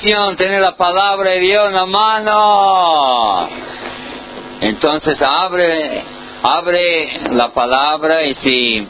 [0.00, 3.48] tener la palabra de Dios en la mano.
[4.60, 6.04] Entonces abre,
[6.42, 8.86] abre la palabra y si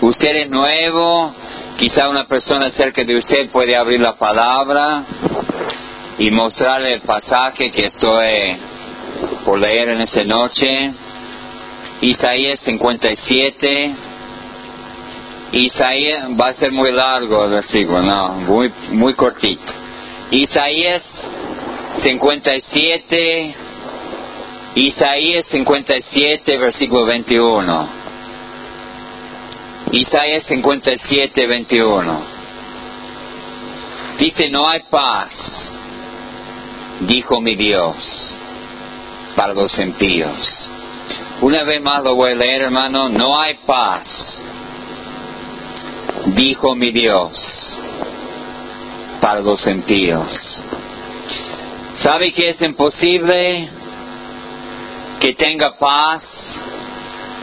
[0.00, 1.34] usted es nuevo,
[1.78, 5.04] quizá una persona cerca de usted puede abrir la palabra
[6.18, 8.56] y mostrarle el pasaje que estoy
[9.44, 10.92] por leer en esta noche.
[12.00, 13.94] Isaías 57.
[15.52, 19.72] Isaías va a ser muy largo el versículo, no, muy, muy cortito.
[20.32, 21.02] Isaías
[22.02, 23.54] 57,
[24.76, 27.88] Isaías 57, versículo 21.
[29.92, 32.22] Isaías 57, 21.
[34.20, 35.30] Dice, no hay paz,
[37.00, 38.34] dijo mi Dios,
[39.36, 40.70] para los impíos.
[41.42, 44.40] Una vez más lo voy a leer, hermano, no hay paz,
[46.28, 47.32] dijo mi Dios,
[49.22, 50.28] para los impíos.
[52.02, 53.68] ¿Sabe que es imposible
[55.20, 56.24] que tenga paz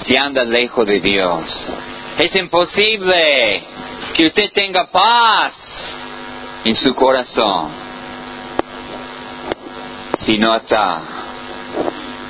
[0.05, 1.71] si anda lejos de Dios?
[2.17, 3.63] Es imposible
[4.13, 5.53] que usted tenga paz
[6.65, 7.71] en su corazón
[10.25, 11.01] si no está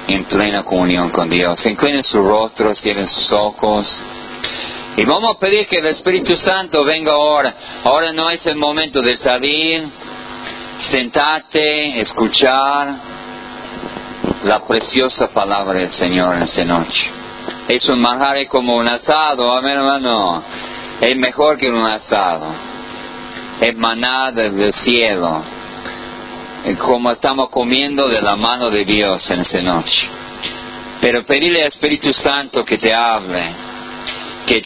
[0.08, 1.60] en plena comunión con Dios.
[1.68, 4.00] Inclinen su rostro, cierren sus ojos.
[5.00, 7.56] Y vamos a pedir que el Espíritu Santo venga ahora.
[7.86, 9.88] Ahora no es el momento de salir.
[10.92, 12.96] Sentate, escuchar
[14.44, 17.12] la preciosa palabra del Señor en esta noche.
[17.70, 20.44] Es un manjar como un asado, amén hermano.
[21.00, 22.54] Es mejor que un asado.
[23.62, 25.46] Es maná del cielo.
[26.78, 30.10] Como estamos comiendo de la mano de Dios en esta noche.
[31.00, 33.70] Pero pedirle al Espíritu Santo que te hable
[34.50, 34.64] que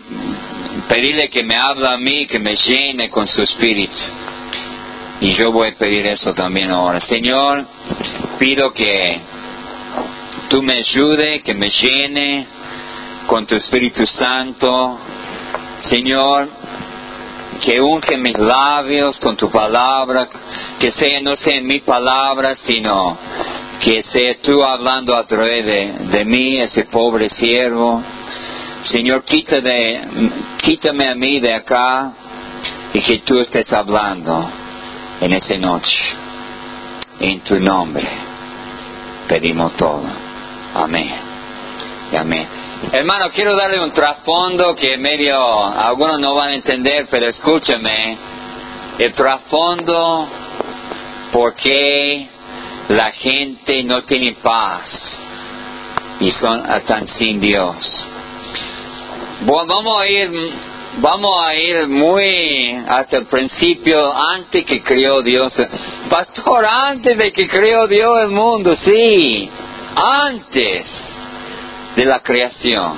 [0.87, 3.97] pedirle que me hable a mí, que me llene con su espíritu.
[5.21, 6.99] Y yo voy a pedir eso también ahora.
[6.99, 7.65] Señor,
[8.39, 9.21] pido que
[10.49, 12.45] tú me ayude, que me llene
[13.27, 14.99] con tu Espíritu Santo.
[15.79, 16.49] Señor,
[17.61, 20.27] que unge mis labios con tu palabra,
[20.79, 23.17] que sea no sea mi palabra, sino
[23.79, 28.03] que sea tú hablando a través de, de mí, ese pobre siervo.
[28.85, 32.11] Señor, quítame a mí de acá
[32.93, 34.49] y que tú estés hablando
[35.21, 36.03] en esa noche.
[37.19, 38.05] En tu nombre
[39.27, 40.03] pedimos todo.
[40.75, 41.15] Amén.
[42.17, 42.47] amén.
[42.91, 48.17] Hermano, quiero darle un trasfondo que medio, algunos no van a entender, pero escúchame.
[48.99, 50.27] El trasfondo
[51.31, 52.27] por qué
[52.89, 55.19] la gente no tiene paz
[56.19, 58.09] y son, están sin Dios
[59.41, 60.53] vamos a ir,
[60.97, 65.53] vamos a ir muy hasta el principio, antes que creó Dios.
[66.09, 69.49] Pastor, antes de que creó Dios el mundo, sí,
[69.95, 70.85] antes
[71.95, 72.93] de la creación.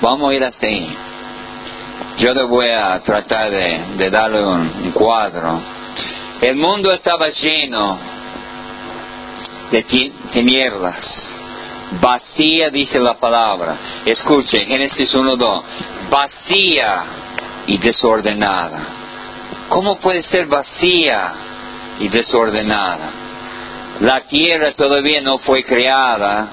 [0.00, 0.96] Vamos a ir hasta ahí.
[2.18, 5.60] Yo le voy a tratar de, darle un, cuadro.
[6.40, 7.98] El mundo estaba lleno
[9.70, 9.82] de
[10.32, 11.40] tinieblas
[11.98, 13.76] Vacía dice la palabra.
[14.04, 15.62] Escuche, Génesis 1.2.
[16.08, 17.04] Vacía
[17.66, 18.86] y desordenada.
[19.68, 21.32] ¿Cómo puede ser vacía
[21.98, 23.10] y desordenada?
[24.00, 26.48] La tierra todavía no fue creada,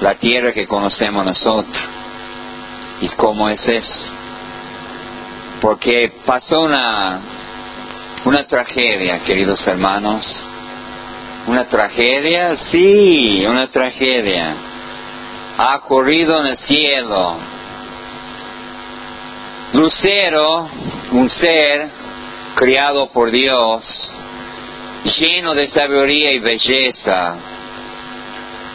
[0.00, 1.82] la tierra que conocemos nosotros.
[3.00, 4.10] ¿Y cómo es eso?
[5.60, 7.20] Porque pasó una,
[8.24, 10.46] una tragedia, queridos hermanos
[11.46, 12.56] ¿Una tragedia?
[12.56, 14.56] Sí, una tragedia.
[15.56, 17.38] Ha ocurrido en el cielo.
[19.72, 20.68] Lucero,
[21.12, 21.88] un ser
[22.56, 23.84] criado por Dios,
[25.20, 27.36] lleno de sabiduría y belleza,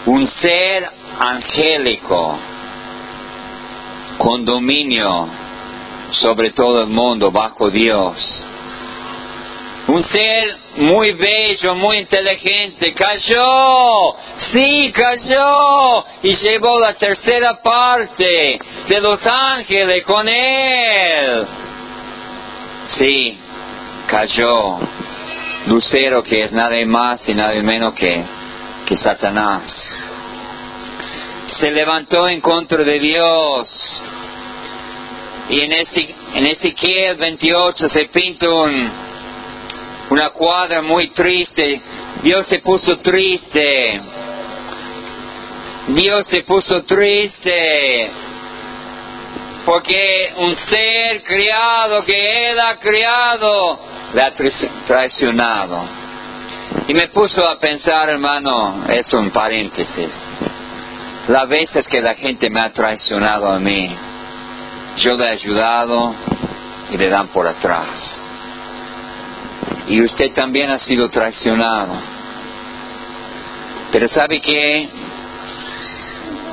[0.05, 0.89] un ser
[1.19, 2.37] angélico,
[4.17, 5.27] con dominio
[6.11, 8.45] sobre todo el mundo bajo Dios
[9.87, 14.13] un ser muy bello, muy inteligente, cayó,
[14.51, 21.45] sí, cayó y llevó la tercera parte de los ángeles con él.
[22.97, 23.37] Sí,
[24.07, 24.79] cayó.
[25.67, 28.23] Lucero que es nada más y nada menos que,
[28.85, 29.71] que Satanás.
[31.47, 33.69] Se levantó en contra de Dios.
[35.49, 39.10] Y en, Ezequiel 28 se pinta un,
[40.11, 41.81] una cuadra muy triste.
[42.21, 44.01] Dios se puso triste.
[45.87, 48.11] Dios se puso triste
[49.65, 53.79] porque un ser criado que Él ha criado
[54.13, 54.33] le ha
[54.85, 55.79] traicionado.
[56.87, 60.11] Y me puso a pensar, hermano, es un paréntesis.
[61.29, 63.95] Las veces que la gente me ha traicionado a mí,
[64.97, 66.15] yo le he ayudado
[66.91, 68.20] y le dan por atrás.
[69.91, 71.93] Y usted también ha sido traicionado.
[73.91, 74.87] Pero ¿sabe qué?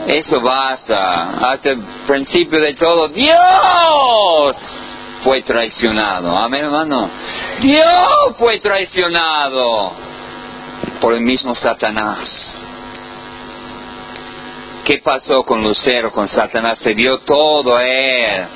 [0.08, 1.52] Eso basta.
[1.52, 4.56] Hasta el principio de todo, Dios
[5.22, 6.36] fue traicionado.
[6.36, 7.08] Amén, hermano.
[7.60, 8.08] Dios
[8.38, 9.92] fue traicionado
[11.00, 12.58] por el mismo Satanás.
[14.84, 16.80] ¿Qué pasó con Lucero, con Satanás?
[16.80, 18.46] Se dio todo a él.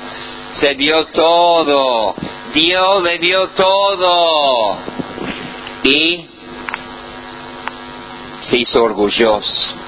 [0.59, 2.15] Se dio todo.
[2.53, 4.77] Dios le dio todo.
[5.83, 6.27] Y
[8.41, 9.83] se hizo orgulloso.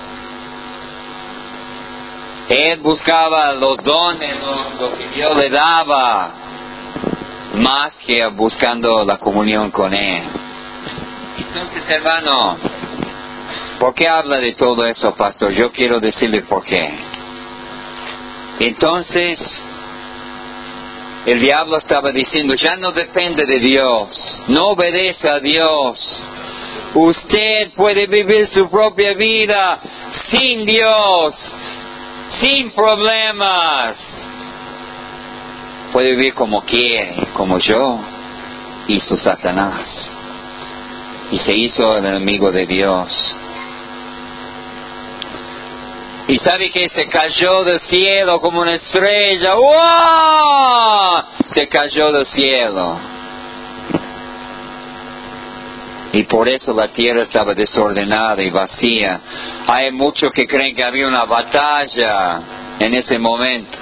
[2.50, 4.36] Él buscaba los dones,
[4.80, 6.32] lo, que Dios le daba,
[7.56, 10.24] más que buscando la comunión con Él.
[11.38, 12.58] Entonces, hermano,
[13.80, 15.54] ¿por qué habla de todo eso, pastor?
[15.54, 16.94] Yo quiero decirle por qué.
[18.60, 19.40] Entonces,
[21.26, 26.24] el diablo estaba diciendo, ya no depende de Dios, no obedece a Dios.
[26.94, 29.80] Usted puede vivir su propia vida
[30.30, 31.36] sin Dios
[32.42, 33.98] sin problemas.
[35.92, 38.00] Puede vivir como quiere, como yo
[38.88, 40.12] hizo Satanás.
[41.32, 43.36] Y se hizo el enemigo de Dios.
[46.28, 49.54] Y sabe que se cayó del cielo como una estrella.
[49.54, 51.24] ¡Wow!
[51.54, 53.00] Se cayó del cielo.
[56.14, 59.20] Y por eso la tierra estaba desordenada y vacía.
[59.68, 62.42] Hay muchos que creen que había una batalla
[62.80, 63.78] en ese momento.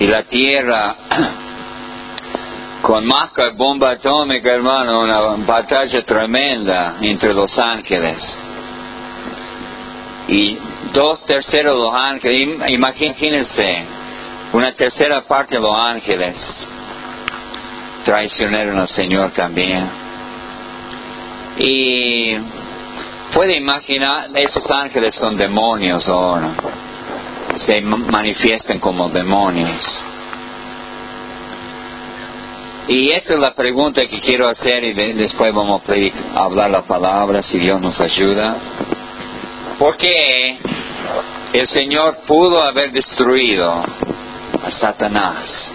[0.00, 0.96] Y la tierra,
[2.82, 8.42] con más que bomba atómica, hermano, una batalla tremenda entre los ángeles.
[10.28, 10.58] Y
[10.92, 13.84] dos terceros de los ángeles, imagínense,
[14.52, 16.36] una tercera parte de los ángeles
[18.04, 19.88] traicionaron al Señor también.
[21.58, 22.36] Y
[23.32, 26.54] puede imaginar, esos ángeles son demonios ahora,
[27.56, 30.02] se manifiestan como demonios.
[32.88, 37.40] Y esa es la pregunta que quiero hacer y después vamos a hablar la palabra
[37.40, 38.56] si Dios nos ayuda.
[39.78, 40.58] ¿Por qué
[41.52, 45.74] el Señor pudo haber destruido a Satanás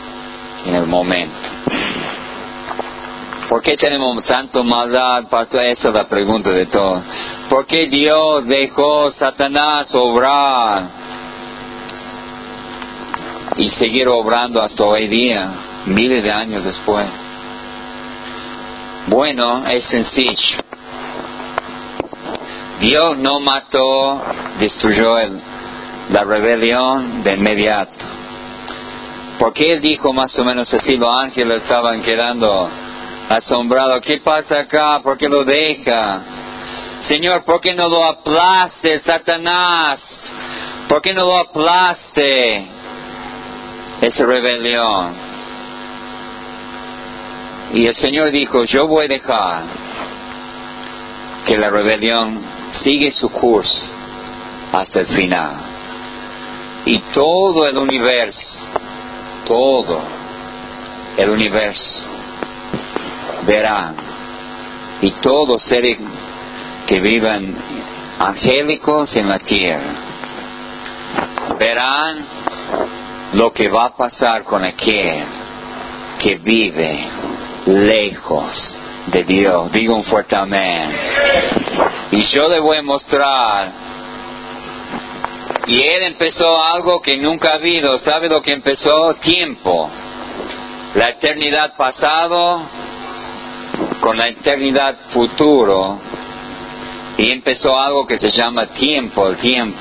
[0.65, 1.49] en el momento?
[3.49, 5.61] ¿Por qué tenemos tanto maldad, pastor?
[5.61, 7.03] Esa es la pregunta de todo.
[7.49, 10.83] ¿Por qué Dios dejó a Satanás obrar
[13.57, 15.49] y seguir obrando hasta hoy día,
[15.85, 17.07] miles de años después?
[19.07, 20.57] Bueno, es sencillo.
[22.79, 24.23] Dios no mató,
[24.59, 25.19] destruyó
[26.09, 28.05] la rebelión de inmediato.
[29.39, 32.69] Porque Él dijo más o menos así, los ángeles estaban quedando
[33.29, 33.99] asombrado.
[34.01, 34.99] ¿Qué pasa acá?
[35.01, 36.21] ¿Por qué lo deja?
[37.01, 40.01] Señor, ¿por qué no lo aplaste, Satanás?
[40.87, 42.67] ¿Por qué no lo aplaste?
[44.01, 45.13] Esa rebelión.
[47.73, 49.63] Y el Señor dijo, yo voy a dejar
[51.45, 53.85] que la rebelión sigue su curso
[54.71, 55.74] hasta el final.
[56.85, 58.65] Y todo el universo,
[59.45, 60.01] todo
[61.17, 62.03] el universo
[63.47, 63.95] verán,
[65.01, 65.97] y todos seres
[66.87, 67.55] que vivan
[68.19, 69.93] angélicos en la tierra,
[71.57, 72.25] verán
[73.33, 75.25] lo que va a pasar con aquel
[76.19, 77.07] que vive
[77.65, 78.77] lejos
[79.07, 79.71] de Dios.
[79.71, 80.91] Digo un fuerte amén.
[82.11, 83.94] Y yo le voy a mostrar.
[85.67, 87.97] Y él empezó algo que nunca ha habido.
[87.99, 89.15] ¿Sabe lo que empezó?
[89.15, 89.89] Tiempo.
[90.93, 92.61] La eternidad pasado,
[93.99, 95.99] con la eternidad futuro
[97.17, 99.79] y empezó algo que se llama tiempo, el tiempo.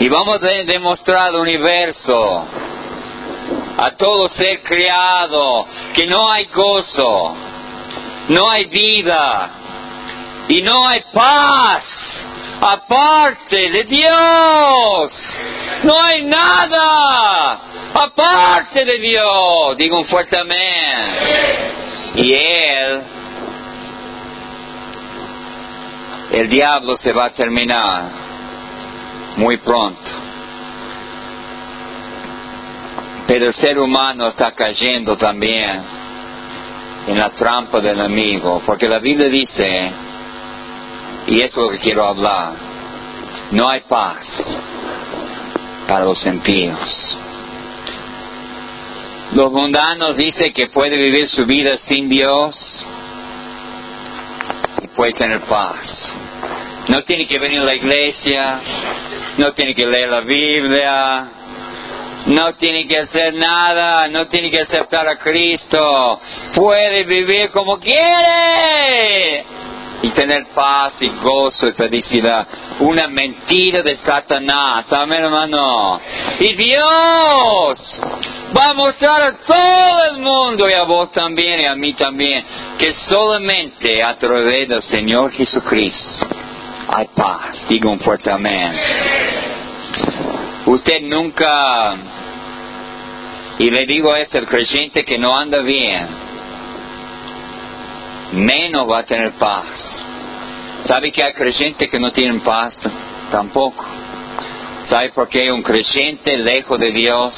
[0.00, 2.46] Y vamos a demostrar al universo,
[3.78, 7.34] a todo ser creado, que no hay gozo,
[8.28, 9.57] no hay vida
[10.48, 11.84] y no hay paz
[12.60, 15.12] aparte de Dios.
[15.84, 17.60] No hay nada
[17.94, 19.76] aparte de Dios.
[19.76, 22.16] Digo un fuerte amén.
[22.16, 23.02] Y Él,
[26.32, 28.10] el diablo se va a terminar
[29.36, 30.10] muy pronto.
[33.26, 35.82] Pero el ser humano está cayendo también
[37.06, 39.92] en la trampa del amigo, porque la Biblia dice,
[41.28, 42.54] y eso es lo que quiero hablar,
[43.50, 44.26] no hay paz
[45.86, 47.18] para los sentidos.
[49.32, 52.56] Los mundanos dicen que puede vivir su vida sin Dios
[54.82, 56.14] y puede tener paz.
[56.88, 58.60] No tiene que venir a la iglesia,
[59.36, 61.28] no tiene que leer la Biblia,
[62.24, 66.20] no tiene que hacer nada, no tiene que aceptar a Cristo,
[66.54, 69.57] puede vivir como quiere
[70.02, 72.46] y tener paz y gozo y felicidad.
[72.80, 76.00] Una mentira de Satanás, amén hermano.
[76.38, 78.00] Y Dios
[78.56, 82.44] va a mostrar a todo el mundo y a vos también y a mí también
[82.78, 86.26] que solamente a través del Señor Jesucristo
[86.88, 87.64] hay paz.
[87.68, 88.72] Diga un fuerte amén.
[90.66, 91.96] Usted nunca,
[93.58, 96.27] y le digo a el creyente que no anda bien,
[98.32, 99.66] menos va a tener paz.
[100.84, 102.78] ¿Sabe que hay creyentes que no tienen paz?
[103.30, 103.84] Tampoco.
[104.88, 107.36] ¿Sabe por qué un creyente lejos de Dios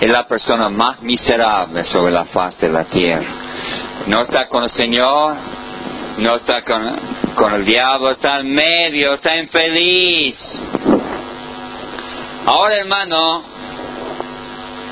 [0.00, 3.26] es la persona más miserable sobre la faz de la tierra?
[4.06, 5.36] No está con el Señor,
[6.18, 10.36] no está con, el diablo, está en medio, está infeliz.
[12.46, 13.42] Ahora hermano,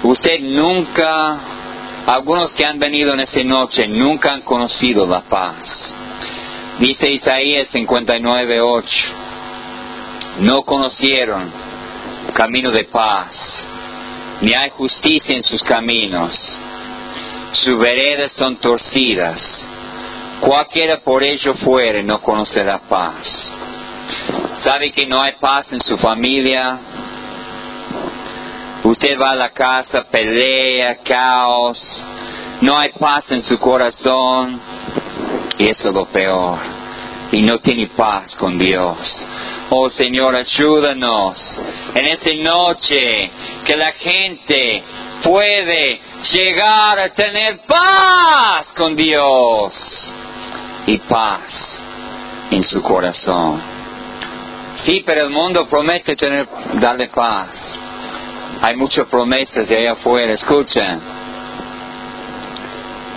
[0.02, 1.38] usted nunca,
[2.06, 5.94] algunos que han venido en esta noche, nunca han conocido la paz.
[6.78, 8.84] Dice Isaías 59.8,
[10.40, 11.50] no conocieron
[12.32, 13.66] camino de paz,
[14.42, 16.34] ni hay justicia en sus caminos,
[17.52, 19.66] sus veredas son torcidas,
[20.40, 23.50] cualquiera por ello fuere no conocerá paz.
[24.58, 26.78] ¿Sabe que no hay paz en su familia?
[28.86, 32.06] Usted va a la casa, pelea, caos,
[32.60, 34.60] no hay paz en su corazón
[35.58, 36.56] y eso es lo peor.
[37.32, 39.26] Y no tiene paz con Dios.
[39.70, 41.60] Oh Señor, ayúdanos
[41.96, 43.32] en esta noche
[43.64, 44.84] que la gente
[45.24, 46.00] puede
[46.32, 50.12] llegar a tener paz con Dios
[50.86, 51.82] y paz
[52.52, 53.60] en su corazón.
[54.76, 57.80] Sí, pero el mundo promete tener, darle paz.
[58.62, 61.00] Hay muchas promesas de allá afuera, escuchen.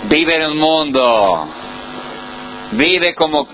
[0.08, 1.48] Vive en el mundo.
[2.72, 3.46] Vive como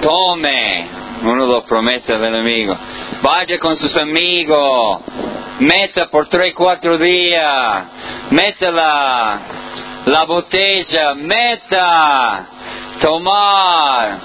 [0.00, 0.86] tome.
[1.22, 2.76] Uno de las promesas del enemigo.
[3.22, 5.02] Vaya con sus amigos.
[5.60, 7.84] Meta por tres, cuatro días.
[8.30, 9.40] Meta la,
[10.06, 11.14] la botella.
[11.14, 12.46] Meta.
[13.00, 14.18] Tomar.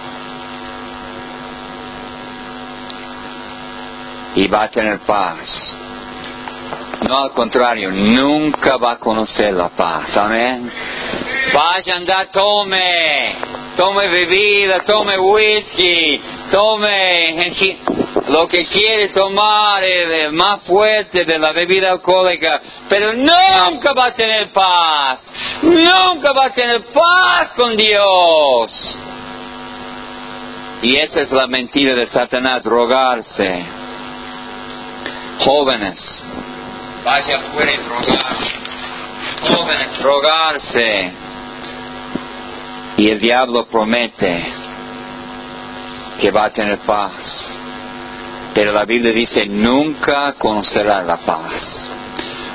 [4.35, 5.77] Y va a tener paz.
[7.07, 10.15] No al contrario, nunca va a conocer la paz.
[10.17, 10.71] Amén.
[11.53, 13.35] Vaya a andar, tome,
[13.75, 17.35] tome bebida, tome whisky, tome
[18.29, 24.13] lo que quiere tomar, el, más fuerte de la bebida alcohólica, pero nunca va a
[24.13, 25.19] tener paz.
[25.61, 28.97] Nunca va a tener paz con Dios.
[30.81, 33.65] Y esa es la mentira de Satanás, drogarse.
[35.39, 36.25] Jóvenes,
[37.03, 38.53] vaya afuera y drogarse.
[39.47, 41.11] Jóvenes, drogarse.
[42.97, 44.53] Y el diablo promete
[46.19, 47.51] que va a tener paz.
[48.53, 51.87] Pero la Biblia dice, nunca conocerá la paz.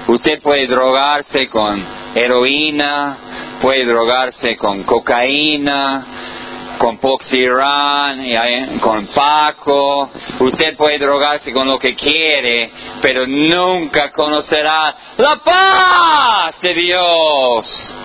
[0.07, 3.17] Usted puede drogarse con heroína,
[3.61, 6.07] puede drogarse con cocaína,
[6.79, 10.11] con Poxirán, con Paco.
[10.41, 12.71] Usted puede drogarse con lo que quiere,
[13.03, 17.97] pero nunca conocerá la paz de Dios.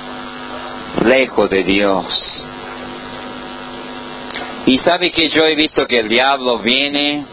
[1.06, 2.46] Lejos de Dios.
[4.66, 7.26] Y sabe que yo he visto que el diablo viene.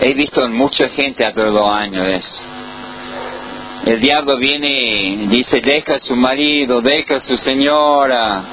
[0.00, 2.48] He visto mucha gente a todos los años
[3.86, 8.44] el diablo viene dice, deja a su marido, deja a su señora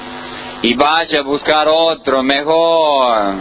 [0.62, 3.34] y vaya a buscar otro mejor.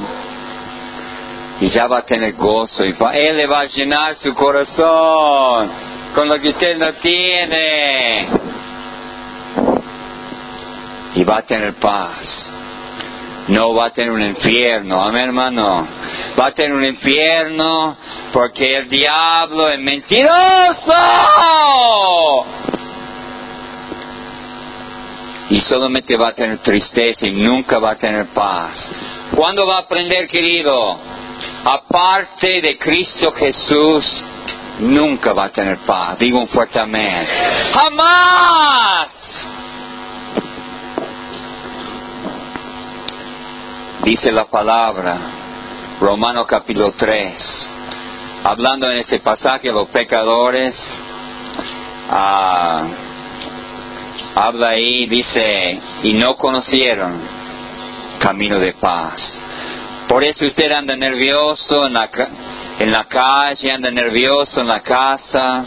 [1.59, 5.69] Y ya va a tener gozo y él le va a llenar su corazón
[6.15, 8.27] con lo que usted no tiene.
[11.13, 12.51] Y va a tener paz
[13.47, 15.87] no va a tener un infierno, amén hermano.
[16.39, 17.97] Va a tener un infierno
[18.31, 20.93] porque el diablo es mentiroso.
[25.49, 28.93] Y solamente va a tener tristeza y nunca va a tener paz.
[29.35, 30.97] ¿Cuándo va a aprender, querido?
[31.65, 34.23] Aparte de Cristo Jesús,
[34.79, 36.17] nunca va a tener paz.
[36.17, 37.27] Digo un fuerte amén.
[37.73, 39.09] ¡Jamás!
[44.03, 45.40] Dice la palabra,
[46.01, 47.69] Romano capítulo 3,
[48.43, 50.75] hablando en ese pasaje los pecadores,
[52.09, 52.87] ah,
[54.35, 57.21] habla ahí, dice, y no conocieron
[58.17, 59.43] camino de paz.
[60.07, 62.09] Por eso usted anda nervioso en la,
[62.79, 65.65] en la calle, anda nervioso en la casa,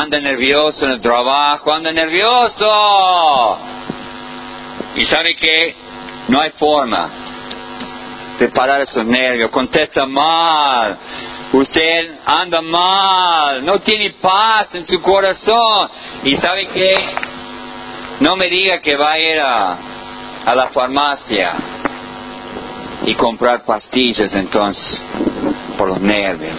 [0.00, 3.58] anda nervioso en el trabajo, anda nervioso.
[4.94, 5.74] Y sabe que
[6.28, 7.23] no hay forma
[8.38, 10.96] de parar esos nervios, contesta mal,
[11.52, 15.88] usted anda mal, no tiene paz en su corazón.
[16.24, 16.94] Y sabe que
[18.20, 19.78] no me diga que va a ir a,
[20.46, 21.52] a la farmacia
[23.06, 25.00] y comprar pastillas entonces
[25.76, 26.58] por los nervios.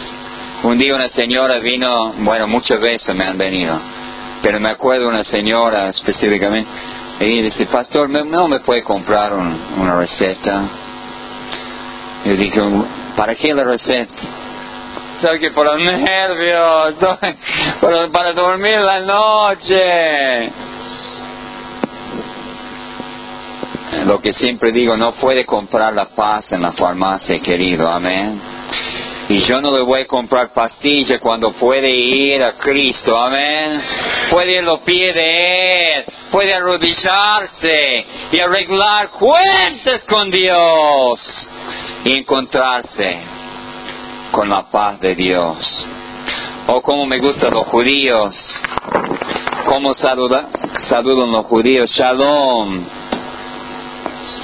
[0.63, 3.79] Un día una señora vino, bueno, muchas veces me han venido,
[4.41, 6.70] pero me acuerdo una señora específicamente,
[7.20, 10.84] y dice, pastor, ¿no me puede comprar una receta?
[12.25, 12.60] Yo dije,
[13.15, 14.13] ¿para qué la receta?
[15.22, 16.96] ¿Sabe que por los nervios?
[17.82, 20.51] para, para dormir la noche.
[24.08, 28.41] Lo que siempre digo, no puede comprar la paz en la farmacia, querido, amén.
[29.27, 33.82] Y yo no le voy a comprar pastillas cuando puede ir a Cristo, amén.
[34.29, 41.50] Puede ir a los pies de Él, puede arrodillarse y arreglar cuentas con Dios
[42.03, 43.20] y encontrarse
[44.32, 45.88] con la paz de Dios.
[46.67, 48.36] O como me gustan los judíos,
[49.65, 52.86] como saludan los judíos, shalom.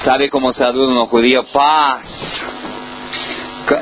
[0.04, 1.46] ¿Sabe cómo saludan los judíos?
[1.52, 2.02] Paz.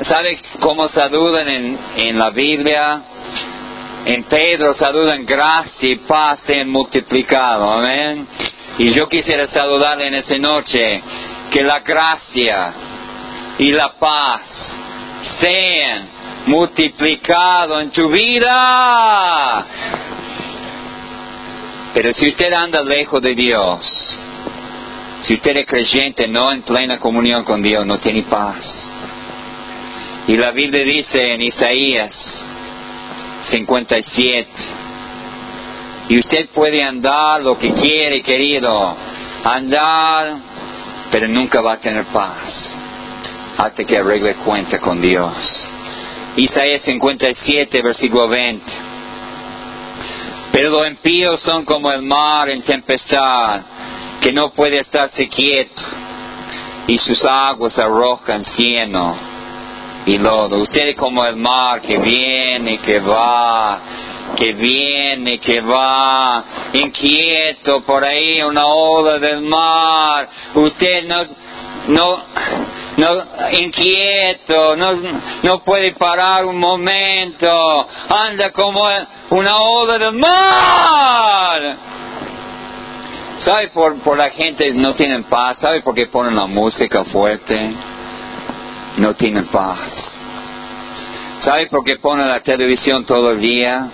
[0.03, 3.01] ¿Sabe cómo saludan en, en la Biblia?
[4.05, 7.71] En Pedro saludan gracia y paz sean multiplicado.
[7.71, 8.27] Amén.
[8.77, 11.01] Y yo quisiera saludarle en esa noche
[11.51, 12.73] que la gracia
[13.59, 14.41] y la paz
[15.39, 16.09] sean
[16.45, 19.65] multiplicado en tu vida.
[21.93, 24.17] Pero si usted anda lejos de Dios,
[25.21, 28.87] si usted es creyente, no en plena comunión con Dios, no tiene paz.
[30.27, 32.45] Y la Biblia dice en Isaías
[33.41, 34.47] 57,
[36.09, 38.95] y usted puede andar lo que quiere, querido,
[39.43, 40.37] andar,
[41.11, 42.75] pero nunca va a tener paz
[43.57, 45.33] hasta que arregle cuenta con Dios.
[46.37, 48.63] Isaías 57, versículo 20.
[50.51, 53.61] Pero los impíos son como el mar en tempestad,
[54.21, 55.81] que no puede estarse quieto,
[56.87, 59.30] y sus aguas arrojan cieno
[60.05, 60.57] y lodo.
[60.57, 63.79] Usted es como el mar que viene, que va,
[64.35, 70.27] que viene, que va, inquieto por ahí, una ola del mar.
[70.55, 71.23] Usted no,
[71.87, 72.23] no,
[72.97, 73.23] no,
[73.59, 74.93] inquieto, no,
[75.43, 78.81] no puede parar un momento, anda como
[79.31, 81.77] una ola del mar.
[83.37, 85.57] ¿Sabe por, por la gente no tienen paz?
[85.59, 87.73] ¿Sabe por qué ponen la música fuerte?
[88.97, 90.19] No tienen paz.
[91.39, 93.89] ¿Sabe por qué ponen la televisión todo el día?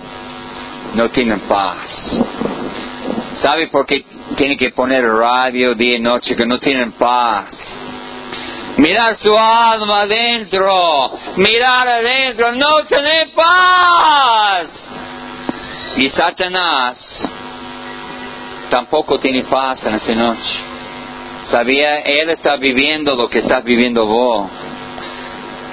[0.94, 2.18] No tienen paz.
[3.34, 4.04] ¿Sabe por qué
[4.36, 6.34] tienen que poner radio día y noche?
[6.34, 7.80] Que no tienen paz.
[8.76, 14.66] Mirar su alma adentro, mirar adentro, no tener paz.
[15.96, 16.98] Y Satanás
[18.70, 20.60] tampoco tiene paz en esa noche.
[21.44, 24.48] Sabía, Él está viviendo lo que estás viviendo vos.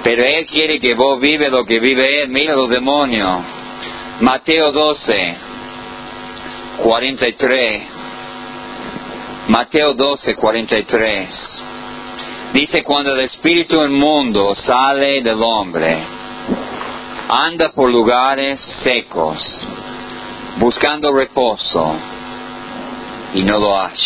[0.08, 2.28] Pero Él quiere que vos vive lo que vive Él.
[2.28, 3.42] Mira los demonios.
[4.20, 5.36] Mateo 12,
[6.80, 7.82] 43.
[9.48, 11.62] Mateo 12, 43.
[12.52, 15.98] Dice, cuando el espíritu inmundo sale del hombre,
[17.28, 19.42] anda por lugares secos,
[20.58, 21.96] buscando reposo
[23.34, 23.98] y no lo hay.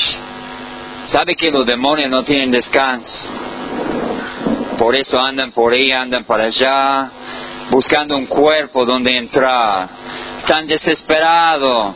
[1.05, 3.51] ¿Sabe que los demonios no tienen descanso?
[4.81, 7.11] Por eso andan por ahí, andan para allá,
[7.71, 9.87] buscando un cuerpo donde entrar.
[10.39, 11.95] Están desesperados,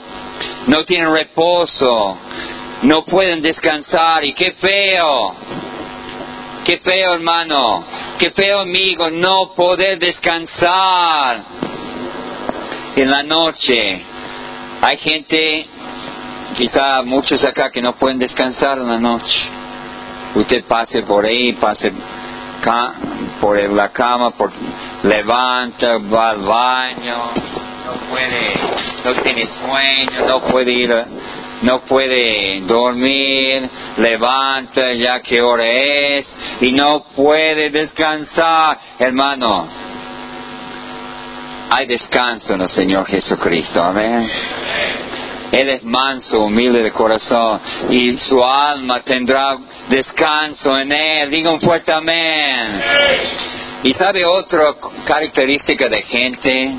[0.66, 2.18] no tienen reposo,
[2.82, 5.34] no pueden descansar y qué feo.
[6.62, 7.86] Qué feo hermano,
[8.18, 11.42] qué feo amigo, no poder descansar
[12.96, 14.04] en la noche.
[14.82, 15.68] Hay gente
[16.54, 19.40] Quizá muchos acá que no pueden descansar una noche.
[20.36, 21.90] Usted pase por ahí, pase
[23.40, 24.50] por la cama, por
[25.02, 27.16] levanta, va al baño,
[27.84, 28.54] no puede,
[29.04, 31.04] no tiene sueño, no puede ir,
[31.62, 39.68] no puede dormir, levanta ya que hora es y no puede descansar, hermano.
[41.76, 44.28] Hay descanso en el Señor Jesucristo, amén.
[45.54, 49.56] Él es manso, humilde de corazón y su alma tendrá
[49.88, 51.30] descanso en Él.
[51.30, 52.82] Diga un fuerte amén.
[53.84, 56.74] Y sabe otra característica de gente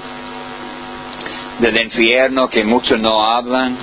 [1.59, 3.77] del infierno que muchos no hablan.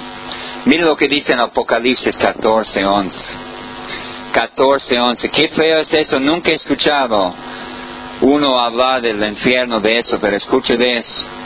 [0.67, 3.19] Mire lo que dice en Apocalipsis 14, 11.
[4.31, 5.31] 14, 11.
[5.31, 6.21] Qué feo es eso.
[6.21, 7.35] Nunca he escuchado
[8.21, 11.42] uno hablar del infierno de eso, pero escuche de eso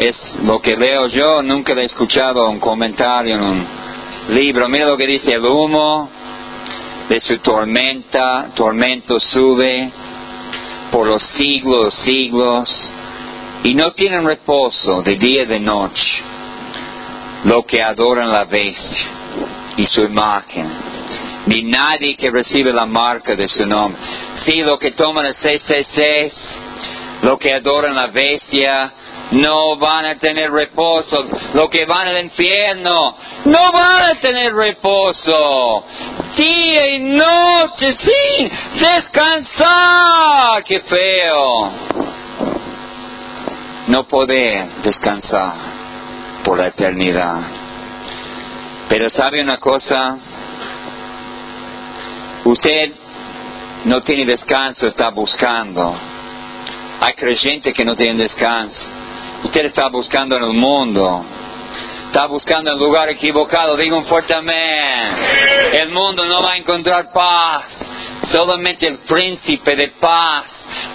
[0.00, 3.66] es lo que leo yo, nunca he escuchado un comentario en un
[4.30, 4.68] libro.
[4.68, 6.08] Mira lo que dice el humo
[7.08, 9.92] de su tormenta, tormento sube
[10.90, 12.70] por los siglos, siglos,
[13.62, 16.22] y no tienen reposo de día y de noche,
[17.44, 19.06] lo que adoran la bestia
[19.76, 20.66] y su imagen,
[21.46, 24.00] ni nadie que recibe la marca de su nombre.
[24.34, 26.60] Sí, lo que toman el 666,
[27.22, 28.92] lo que adoran la bestia,
[29.32, 31.28] no van a tener reposo.
[31.54, 35.84] Lo que van al infierno no van a tener reposo.
[36.36, 40.64] Día y noche sin descansar.
[40.64, 41.72] Qué feo.
[43.88, 45.52] No poder descansar
[46.44, 47.40] por la eternidad.
[48.88, 50.18] Pero sabe una cosa,
[52.44, 52.92] usted
[53.84, 55.96] no tiene descanso, está buscando.
[57.00, 58.90] Hay creyentes que no tienen descanso.
[59.44, 61.24] Usted está buscando en el mundo.
[62.06, 63.76] Está buscando en el lugar equivocado.
[63.76, 65.14] Digo un fuerte amén.
[65.80, 67.64] El mundo no va a encontrar paz.
[68.32, 70.44] Solamente el príncipe de paz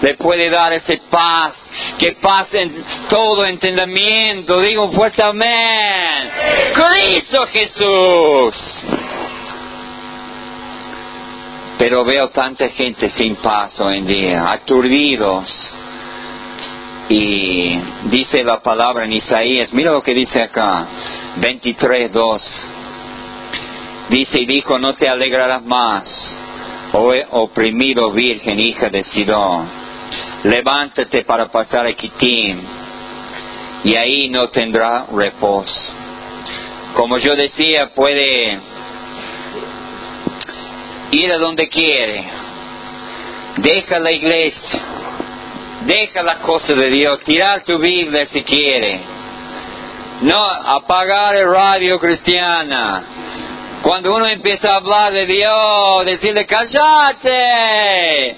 [0.00, 1.54] le puede dar ese paz
[1.98, 4.60] que pase en todo entendimiento.
[4.60, 6.30] Digo un fuerte amén.
[6.72, 8.54] Cristo Jesús.
[11.78, 15.76] Pero veo tanta gente sin paz hoy en día, aturdidos
[17.08, 17.78] y
[18.10, 20.86] dice la palabra en Isaías, mira lo que dice acá,
[21.36, 22.60] 23, 2.
[24.10, 26.36] Dice y dijo, no te alegrarás más,
[26.92, 29.68] oh oprimido virgen, hija de Sidón.
[30.44, 32.60] Levántate para pasar a Kitim,
[33.84, 35.92] y ahí no tendrá reposo.
[36.94, 38.58] Como yo decía, puede
[41.12, 42.24] ir a donde quiere.
[43.58, 45.05] Deja la iglesia
[45.86, 49.00] Deja la cosa de Dios, tirar tu Biblia si quiere.
[50.22, 53.04] No, apagar el radio cristiana.
[53.82, 58.36] Cuando uno empieza a hablar de Dios, decirle, cállate.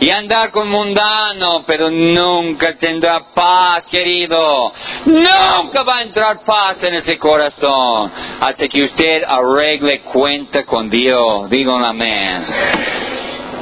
[0.00, 4.72] Y andar con mundano, pero nunca tendrá paz, querido.
[5.04, 11.50] Nunca va a entrar paz en ese corazón hasta que usted arregle cuenta con Dios.
[11.50, 12.46] Digo amén.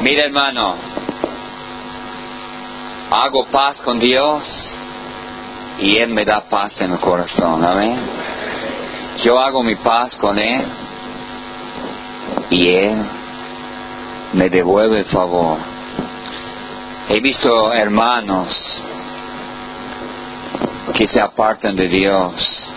[0.00, 0.93] Mira hermano,
[3.14, 4.42] hago paz con Dios
[5.78, 7.64] y Él me da paz en el corazón.
[7.64, 7.96] Amén.
[9.24, 10.66] Yo hago mi paz con Él
[12.50, 13.02] y Él
[14.32, 15.58] me devuelve el favor.
[17.08, 18.82] He visto hermanos
[20.94, 22.72] que se apartan de Dios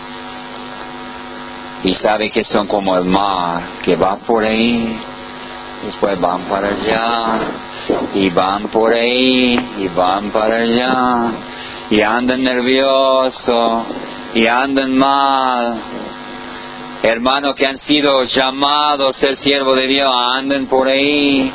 [1.84, 5.00] y saben que son como el mar que va por ahí,
[5.84, 7.67] después van para allá
[8.14, 11.32] y van por ahí y van para allá
[11.90, 13.86] y andan nerviosos
[14.34, 15.82] y andan mal.
[17.04, 21.52] Hermanos que han sido llamados a ser siervo de Dios, andan por ahí,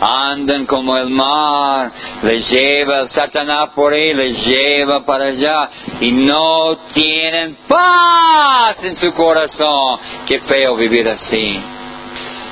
[0.00, 5.70] andan como el mar, les lleva el Satanás por ahí, les lleva para allá
[6.00, 10.00] y no tienen paz en su corazón.
[10.26, 11.60] Qué feo vivir así.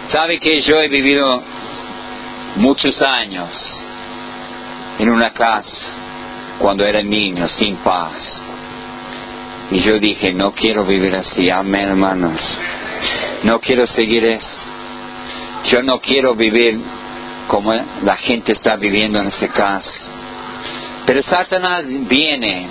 [0.07, 1.43] ¿Sabe que yo he vivido
[2.57, 3.51] muchos años
[4.99, 6.05] en una casa
[6.59, 8.41] cuando era niño sin paz.
[9.71, 12.41] Y yo dije, no quiero vivir así, amén hermanos.
[13.43, 14.61] No quiero seguir eso.
[15.65, 16.81] Yo no quiero vivir
[17.49, 20.11] como la gente está viviendo en ese caso.
[21.07, 22.69] Pero Satanás viene.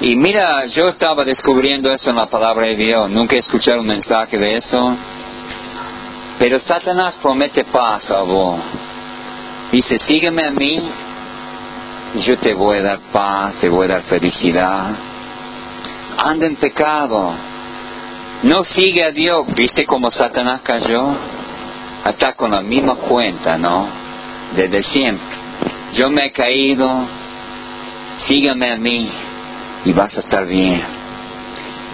[0.00, 3.10] Y mira, yo estaba descubriendo eso en la palabra de Dios.
[3.10, 4.96] Nunca he escuchado un mensaje de eso.
[6.40, 8.58] Pero Satanás promete paz a vos.
[9.70, 10.90] Dice, sígueme a mí
[12.18, 14.96] yo te voy a dar paz, te voy a dar felicidad.
[16.18, 17.32] Anda en pecado.
[18.42, 19.46] No sigue a Dios.
[19.54, 21.14] ¿Viste cómo Satanás cayó?
[22.04, 23.86] Está con la misma cuenta, ¿no?
[24.56, 25.38] Desde siempre.
[25.92, 26.88] yo me he caído,
[28.28, 29.10] sígame a mí
[29.84, 30.82] y vas a estar bien.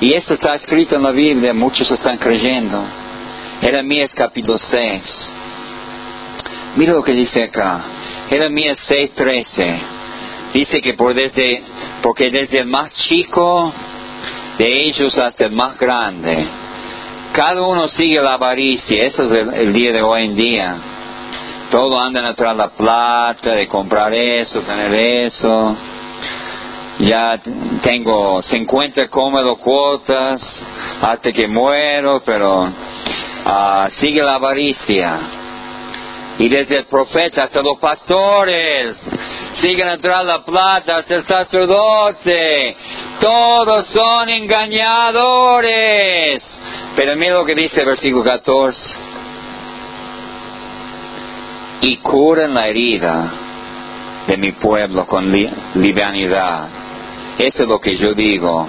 [0.01, 2.83] Y eso está escrito en la Biblia, muchos están creyendo.
[3.61, 5.31] Jeremías capítulo 6.
[6.77, 7.85] Mira lo que dice acá.
[8.29, 9.81] Jeremías 6:13.
[10.53, 11.63] Dice que por desde,
[12.03, 13.73] porque desde el más chico
[14.59, 16.47] de ellos hasta el más grande,
[17.33, 19.05] cada uno sigue la avaricia.
[19.05, 20.77] Eso es el, día de hoy en día.
[21.71, 25.77] Todo andan atrás la plata, de comprar eso, tener eso
[26.99, 27.39] ya
[27.83, 30.41] tengo 50 cómodos cuotas
[31.03, 32.73] hasta que muero, pero
[33.47, 35.19] ah, sigue la avaricia.
[36.39, 38.95] Y desde el profeta hasta los pastores
[39.55, 42.77] siguen atrás la plata hasta el sacerdote.
[43.21, 46.43] Todos son engañadores.
[46.95, 49.01] Pero mira lo que dice el versículo 14.
[51.83, 53.33] Y curan la herida
[54.27, 56.69] de mi pueblo con livianidad
[57.39, 58.67] eso es lo que yo digo.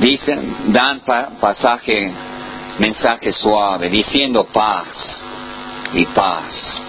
[0.00, 1.00] Dicen, dan
[1.40, 2.12] pasaje,
[2.78, 5.26] mensaje suave, diciendo paz
[5.92, 6.80] y paz.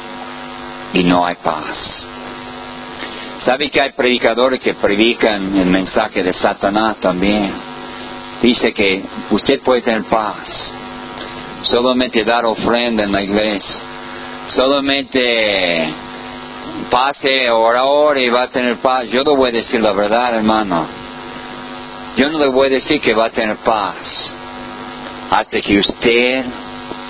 [0.94, 2.08] Y no hay paz.
[3.40, 7.54] ¿Sabe que hay predicadores que predican el mensaje de Satanás también?
[8.42, 10.74] Dice que usted puede tener paz.
[11.62, 13.80] Solamente dar ofrenda en la iglesia.
[14.48, 15.94] Solamente
[16.90, 19.06] pase ahora y va a tener paz.
[19.10, 20.88] Yo no voy a decir la verdad, hermano.
[22.18, 24.34] Yo no le voy a decir que va a tener paz
[25.30, 26.46] hasta que usted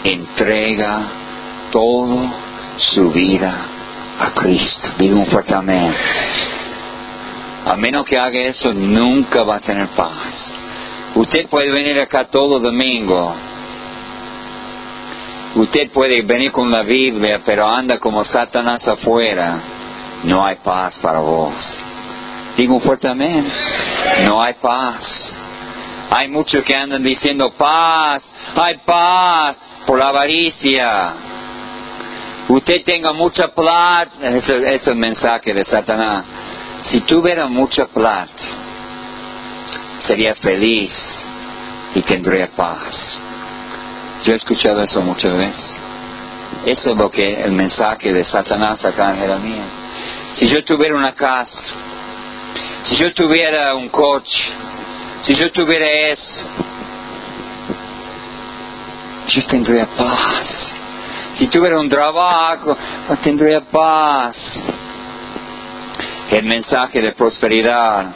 [0.03, 1.07] entrega
[1.71, 2.31] toda
[2.77, 3.53] su vida
[4.19, 4.89] a Cristo.
[4.97, 5.93] Digo un fuerte amén.
[7.65, 10.53] A menos que haga eso, nunca va a tener paz.
[11.15, 13.35] Usted puede venir acá todo domingo
[15.55, 19.59] Usted puede venir con la Biblia, pero anda como Satanás afuera.
[20.23, 21.53] No hay paz para vos.
[22.55, 23.51] Digo fuertemente,
[24.27, 25.33] no hay paz.
[26.11, 28.23] Hay muchos que andan diciendo paz,
[28.55, 31.13] hay paz por la avaricia.
[32.47, 36.25] Usted tenga mucha plata, ese es el mensaje de Satanás.
[36.83, 38.31] Si tuviera mucha plata,
[39.99, 40.91] sería feliz
[41.93, 43.19] y tendría paz.
[44.23, 45.75] Yo he escuchado eso muchas veces.
[46.65, 49.67] Eso es lo que el mensaje de Satanás acá en Jeremías.
[50.33, 51.69] Si yo tuviera una casa,
[52.83, 54.49] si yo tuviera un coche,
[55.21, 56.45] si yo tuviera eso,
[59.27, 60.75] yo tendría paz.
[61.35, 62.77] Si tuviera un trabajo,
[63.21, 64.35] tendría paz.
[66.31, 68.13] El mensaje de prosperidad,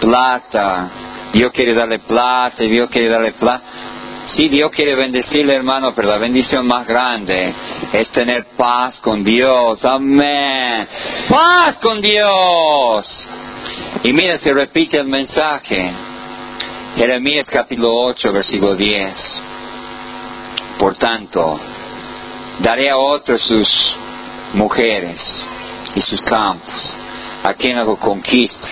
[0.00, 0.90] plata,
[1.32, 3.62] Dios quiere darle plata, Dios quiere darle plata.
[4.34, 7.52] Sí, Dios quiere bendecirle, hermano, pero la bendición más grande
[7.92, 9.84] es tener paz con Dios.
[9.84, 10.86] Amén.
[11.28, 13.28] Paz con Dios.
[14.04, 16.09] Y mira, se repite el mensaje.
[16.96, 19.42] Jeremías capítulo 8, versículo 10.
[20.76, 21.58] Por tanto,
[22.58, 23.96] daré a otros sus
[24.54, 25.20] mujeres
[25.94, 26.92] y sus campos,
[27.44, 28.68] a quienes lo conquista,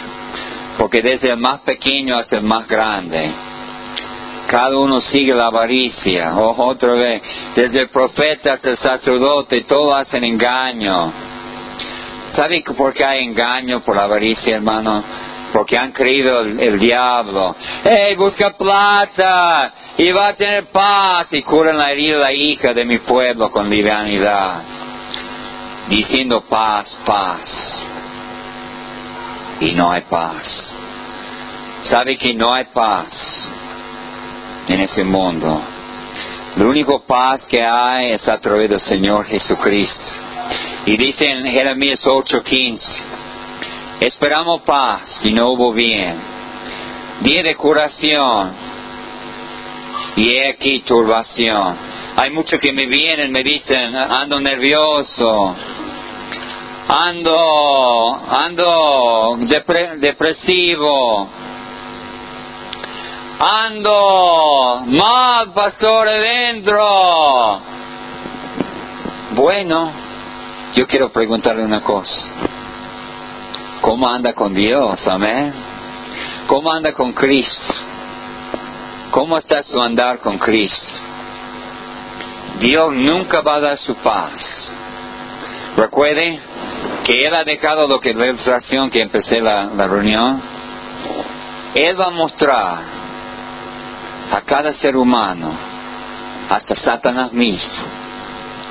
[0.78, 3.32] porque desde el más pequeño hasta el más grande,
[4.48, 6.36] cada uno sigue la avaricia.
[6.36, 7.22] Ojo, otra vez,
[7.54, 11.12] desde el profeta hasta el sacerdote, todos hacen engaño.
[12.30, 15.04] ¿Sabe por qué hay engaño por la avaricia, hermano?
[15.52, 17.56] Porque han creído el, diablo.
[17.84, 19.72] ¡Hey, busca plata!
[19.96, 23.68] Y va a tener paz y curan la herida la hija de mi pueblo con
[23.68, 24.62] livianidad.
[25.88, 27.82] Diciendo paz, paz.
[29.60, 30.76] Y no hay paz.
[31.82, 33.48] ¿Sabe que no hay paz?
[34.68, 35.62] en ese mundo.
[36.56, 40.04] La única paz que hay es a través del Señor Jesucristo.
[40.86, 42.80] Y dice en Jeremías 8:15,
[44.00, 46.16] esperamos paz y no hubo bien.
[47.20, 48.52] Día de curación
[50.16, 51.76] y he aquí turbación.
[52.20, 55.56] Hay muchos que me vienen, me dicen, ando nervioso,
[56.88, 59.38] ando, ando
[59.98, 61.28] depresivo,
[63.40, 67.60] Ando mal, pastor, adentro.
[69.30, 69.92] Bueno,
[70.74, 72.32] yo quiero preguntarle una cosa.
[73.88, 75.08] ¿Cómo anda con Dios?
[75.08, 75.50] Amén.
[76.46, 77.72] ¿Cómo anda con Cristo?
[79.10, 80.96] ¿Cómo está su andar con Cristo?
[82.60, 84.70] Dios nunca va a dar su paz.
[85.74, 86.38] Recuerde
[87.02, 90.42] que Él ha dejado lo que la ilustración que empecé la, la reunión.
[91.74, 92.80] Él va a mostrar
[94.32, 95.50] a cada ser humano,
[96.50, 97.72] hasta Satanás mismo,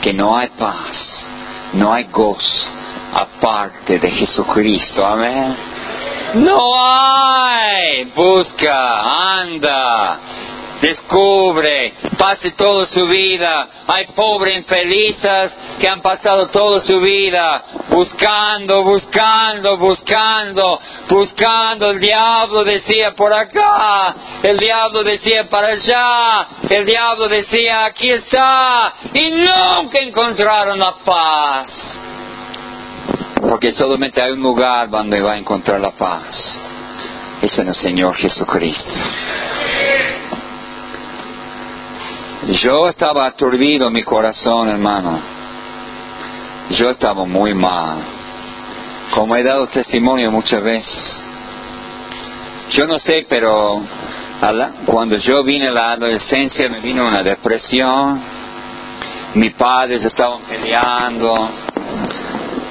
[0.02, 1.28] que no hay paz,
[1.74, 2.78] no hay gozo
[3.14, 5.06] aparte de Jesucristo.
[5.06, 5.56] Amén.
[6.36, 8.06] No hay.
[8.16, 10.20] Busca, anda,
[10.82, 13.68] descubre, pase toda su vida.
[13.88, 21.92] Hay pobres infelices que han pasado toda su vida buscando, buscando, buscando, buscando.
[21.92, 28.94] El diablo decía por acá, el diablo decía para allá, el diablo decía aquí está
[29.14, 32.00] y nunca encontraron la paz.
[33.42, 36.60] Porque solamente hay un lugar donde va a encontrar la paz.
[37.42, 38.94] Es en el Señor Jesucristo.
[42.46, 45.20] Yo estaba aturdido mi corazón, hermano.
[46.70, 47.98] Yo estaba muy mal.
[49.10, 51.24] Como he dado testimonio muchas veces.
[52.70, 53.82] Yo no sé, pero
[54.86, 58.22] cuando yo vine a la adolescencia me vino una depresión.
[59.34, 61.50] Mis padres estaban peleando.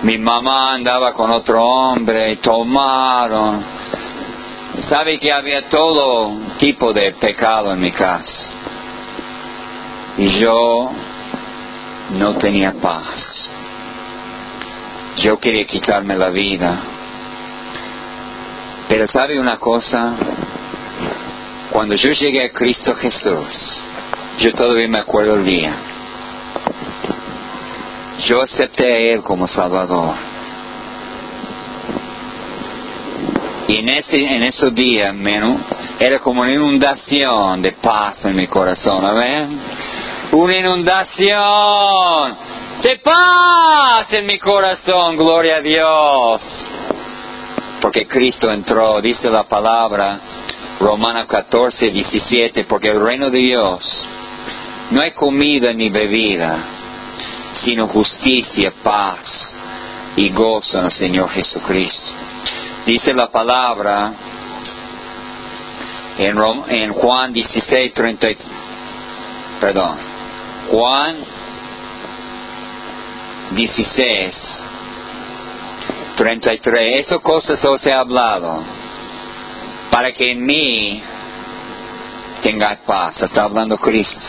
[0.02, 3.64] Mi mamá andaba con otro hombre y tomaron.
[4.82, 8.56] Sabe que había todo tipo de pecado en mi casa
[10.18, 10.90] yo
[12.12, 13.54] no tenía paz.
[15.16, 16.80] Yo quería quitarme la vida.
[18.88, 20.14] Pero sabe una cosa,
[21.70, 23.82] cuando yo llegué a Cristo Jesús,
[24.38, 25.74] yo todavía me acuerdo el día.
[28.26, 30.14] Yo acepté a Él como Salvador.
[33.68, 35.14] Y en ese, en esos días,
[35.98, 39.60] era como una inundación de paz en mi corazón, amén
[40.32, 42.36] una inundación
[42.82, 46.42] de paz en mi corazón, gloria a Dios.
[47.80, 50.20] Porque Cristo entró, dice la palabra,
[50.80, 54.08] Romanos 14, 17, porque el reino de Dios
[54.90, 56.58] no hay comida ni bebida,
[57.54, 59.56] sino justicia, paz
[60.16, 62.12] y gozo en el Señor Jesucristo.
[62.86, 64.12] Dice la palabra
[66.18, 68.28] en, en Juan 16, 30,
[69.60, 69.98] perdón,
[70.70, 71.24] Juan
[73.52, 74.64] 16,
[76.16, 77.06] 33.
[77.06, 78.64] Esas cosas os he hablado
[79.90, 81.02] para que en mí
[82.42, 83.22] tengáis paz.
[83.22, 84.26] Está hablando Cristo.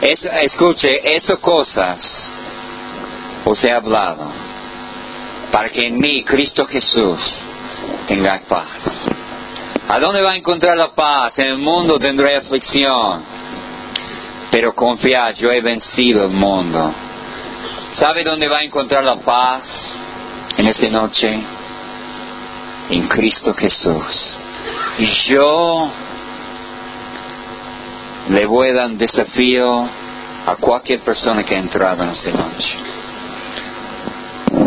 [0.00, 2.30] escuche, esas cosas
[3.44, 4.30] os he hablado
[5.50, 7.20] para que en mí, Cristo Jesús,
[8.06, 8.66] tengáis paz.
[9.88, 11.34] ¿A dónde va a encontrar la paz?
[11.38, 13.31] En el mundo tendré aflicción
[14.52, 16.92] pero confiad, yo he vencido el mundo.
[17.92, 19.96] ¿Sabe dónde va a encontrar la paz
[20.58, 21.40] en esta noche?
[22.90, 24.36] En Cristo Jesús.
[24.98, 25.90] Y yo
[28.28, 29.88] le voy a dar un desafío
[30.46, 32.76] a cualquier persona que ha entrado en esta noche.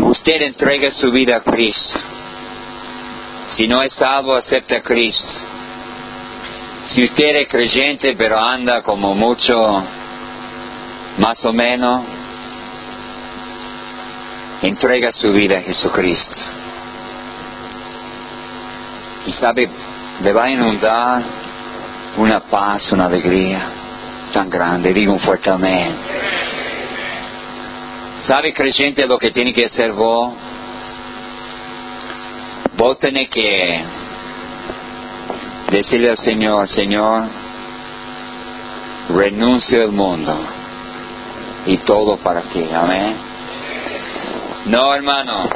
[0.02, 2.00] Usted entrega su vida a Cristo.
[3.50, 5.34] Si no es salvo, acepta a Cristo.
[6.88, 9.84] Si usted es creyente pero anda como mucho,
[11.18, 12.04] más o menos,
[14.62, 16.38] entrega su vida a Jesucristo.
[19.26, 19.68] Y sabe,
[20.22, 21.24] le va a inundar
[22.18, 23.62] una paz, una alegría
[24.32, 24.94] tan grande.
[24.94, 25.96] Digo un fuerte amén.
[28.22, 30.34] ¿Sabe, creyente, lo que tiene que hacer vos?
[32.78, 33.84] Vos tenés que
[35.72, 37.24] decirle al Señor, Señor,
[39.10, 40.38] renuncio al mundo
[41.66, 43.18] y todo para ti, amén.
[44.66, 45.50] No, hermano,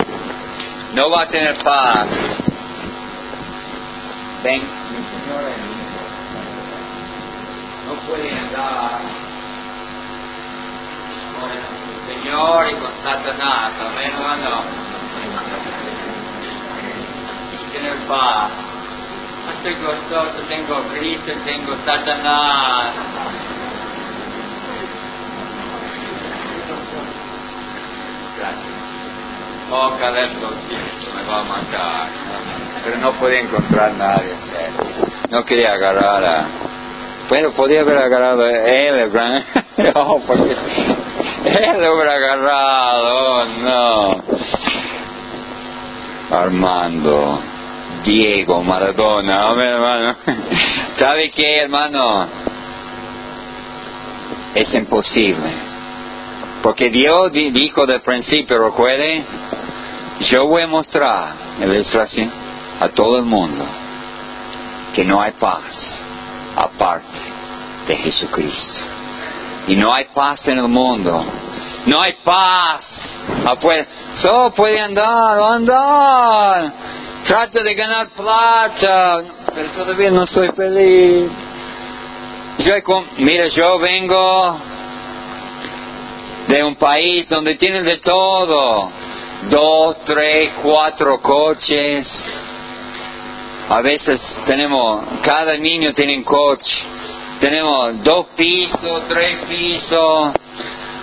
[0.93, 2.07] no va a tener paz.
[4.43, 5.43] Ven, mi Señor
[7.87, 9.01] no puede andar
[11.39, 14.63] con el Señor y con Satanás, amén, hermano.
[17.51, 18.68] Y tener paz
[19.59, 22.93] estoy gozoso, tengo Cristo, tengo Satanás.
[29.71, 30.49] Oh, Calebso,
[31.15, 32.07] me va a matar.
[32.83, 34.33] Pero no podía encontrar nadie.
[35.29, 36.47] No quería agarrar a...
[37.27, 39.43] Bueno, podía haber agarrado a él, ¿verdad?
[39.95, 44.23] oh, porque él lo hubiera agarrado, oh, no.
[46.35, 47.58] Armando.
[48.09, 50.15] Diego Maradona, hombre hermano.
[50.97, 52.27] ¿Sabe qué, hermano?
[54.55, 55.53] Es imposible.
[56.63, 59.23] Porque Dios dijo del principio, recuerde,
[60.21, 62.31] yo voy a mostrar en la ilustración
[62.79, 63.63] a todo el mundo
[64.95, 66.03] que no hay paz
[66.55, 67.19] aparte
[67.87, 68.85] de Jesucristo.
[69.67, 71.23] Y no hay paz en el mundo
[71.85, 72.85] No hay paz.
[74.15, 76.73] Solo puede andar, andar.
[77.27, 79.23] Trata de ganar plata.
[79.53, 81.29] Pero todavía no soy feliz.
[82.59, 82.73] Yo,
[83.17, 84.59] mira, yo vengo
[86.47, 88.91] de un país donde tienen de todo.
[89.49, 92.07] Dos, tres, cuatro coches.
[93.69, 96.83] A veces tenemos, cada niño tiene un coche.
[97.39, 100.33] Tenemos dos pisos, tres pisos,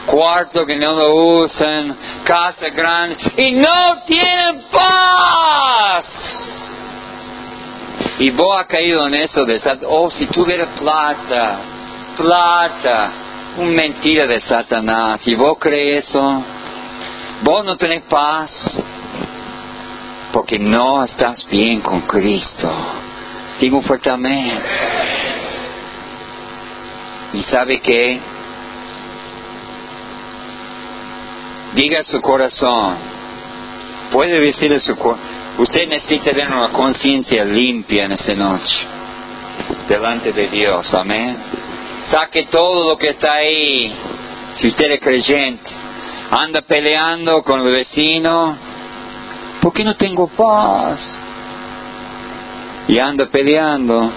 [0.07, 6.05] cuarto que no lo usan, casa grande y no tienen paz.
[8.19, 11.59] Y vos has caído en eso de, oh, si tuviera plata,
[12.17, 13.13] plata,
[13.59, 15.27] un mentira de Satanás.
[15.27, 16.43] Y vos crees eso,
[17.43, 18.51] vos no tenés paz
[20.33, 22.71] porque no estás bien con Cristo.
[23.61, 24.65] Digo fuertemente.
[27.35, 28.21] ¿Y sabe qué?
[31.77, 32.97] Diga su corazón.
[34.11, 35.37] Puede decirle su corazón.
[35.59, 38.87] Usted necesita tener una conciencia limpia en esa noche.
[39.89, 40.93] Delante de Dios.
[40.95, 41.37] Amén.
[42.03, 43.95] Saque todo lo que está ahí.
[44.57, 45.70] Si usted es creyente.
[46.31, 48.57] Anda peleando con el vecino.
[49.61, 50.99] ¿Por qué no tengo paz?
[52.89, 54.11] Y anda peleando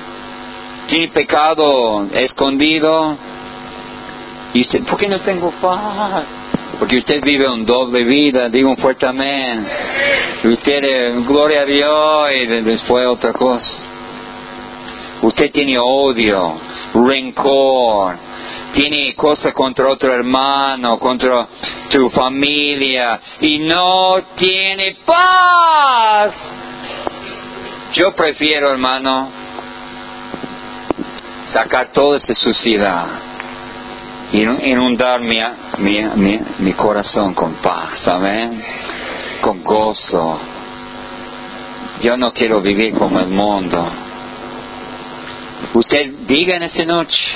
[0.89, 3.15] tiene pecado escondido.
[4.53, 6.23] Y ¿por qué no tengo paz?
[6.77, 9.65] Porque usted vive un doble vida, digo un fuerte amén.
[10.43, 13.83] Usted, eh, gloria a Dios, y después otra cosa.
[15.21, 16.59] Usted tiene odio,
[16.93, 18.15] rencor,
[18.73, 21.47] tiene cosas contra otro hermano, contra
[21.89, 26.33] tu familia, y no tiene paz.
[27.93, 29.29] Yo prefiero, hermano,
[31.51, 33.07] sacar toda esa suciedad,
[34.31, 35.37] inundar mi,
[35.79, 38.61] mi, mi, corazón con paz, amén,
[39.41, 40.39] con gozo.
[42.01, 43.91] Yo no quiero vivir como el mundo.
[45.73, 47.35] Usted diga en esa noche,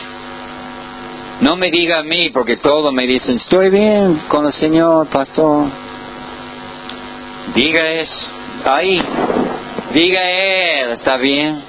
[1.42, 5.68] no me diga a mí, porque todos me dicen, estoy bien con el Señor, pastor.
[7.54, 8.32] Diga eso,
[8.66, 9.02] ahí,
[9.94, 11.62] diga Él, está bien.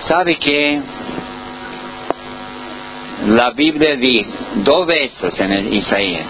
[0.00, 0.80] ¿Sabe que
[3.24, 6.26] la Biblia dice dos veces en Isaías,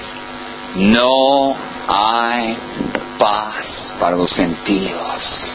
[0.76, 1.56] no
[1.88, 2.56] hay
[3.18, 5.50] paz para los sentidos.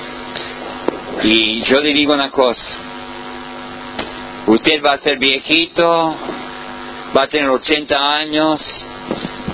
[1.24, 2.76] Y yo le digo una cosa,
[4.48, 6.16] usted va a ser viejito,
[7.18, 8.86] va a tener 80 años,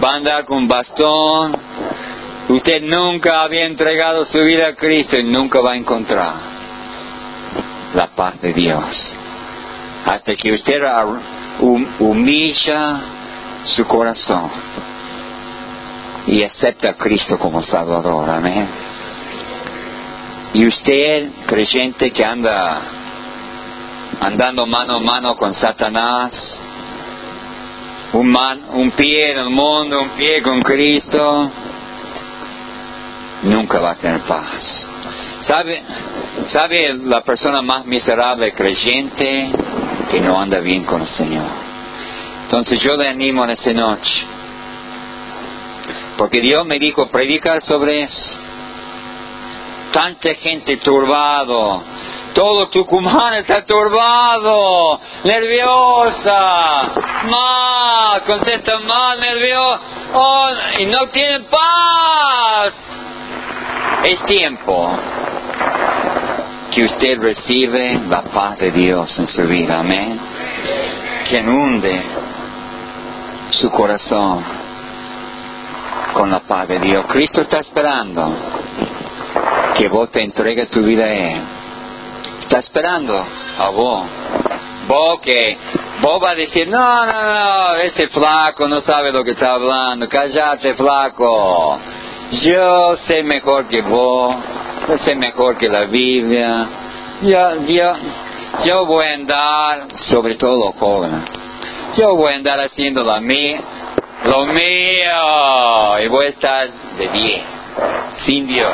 [0.04, 1.58] va a andar con bastón,
[2.50, 6.34] usted nunca había entregado su vida a Cristo y nunca va a encontrar
[7.94, 9.14] la paz de Dios.
[10.06, 10.82] Hasta que usted
[11.60, 13.00] humilla
[13.64, 14.50] su corazón
[16.28, 18.30] y acepta a Cristo como Salvador.
[18.30, 18.68] Amén.
[20.54, 22.82] Y usted, creyente que anda
[24.20, 26.62] andando mano a mano con Satanás,
[28.14, 28.36] un,
[28.74, 31.52] un pie en el mundo, un pie con Cristo,
[33.44, 34.90] nunca va a tener paz.
[35.42, 35.84] ¿Sabe?
[36.48, 39.52] ¿Sabe la persona más miserable creyente
[40.10, 41.46] que no anda bien con el Señor?
[42.44, 44.26] Entonces yo le animo en esa noche.
[46.18, 48.40] Porque Dios me dijo predicar sobre eso.
[49.92, 51.84] Tanta gente turbado.
[52.34, 56.92] Todo Tucumán está turbado, nerviosa,
[57.24, 59.82] más, contesta más, nervioso,
[60.14, 62.74] oh, y no tienen paz.
[64.04, 65.00] Es tiempo
[66.72, 70.20] que usted recibe la paz de Dios en su vida, amén.
[71.30, 72.02] Que inunde
[73.52, 74.44] su corazón
[76.14, 77.06] con la paz de Dios.
[77.08, 78.36] Cristo está esperando
[79.76, 81.42] que vos te entregues tu vida a Él.
[82.42, 84.06] Está esperando a vos.
[84.88, 85.58] Vos que
[86.02, 90.08] vos va a decir, no, no, no, ese flaco no sabe lo que está hablando,
[90.08, 91.80] cállate flaco.
[92.32, 94.36] Yo sé mejor que vos
[94.88, 96.68] yo sé mejor que la Biblia.
[97.22, 97.94] Yo, yo,
[98.64, 101.26] yo voy a andar, sobre todo joven,
[101.98, 103.60] yo voy a andar haciendo la mía,
[104.24, 107.44] lo mío, y voy a estar de diez,
[108.26, 108.72] sin Dios.